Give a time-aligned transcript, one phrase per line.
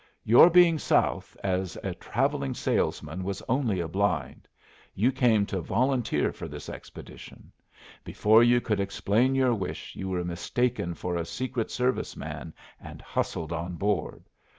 [0.23, 4.47] "Your being South as a travelling salesman was only a blind.
[4.95, 7.51] You came to volunteer for this expedition.
[8.03, 12.99] Before you could explain your wish you were mistaken for a secret service man, and
[12.99, 14.23] hustled on board.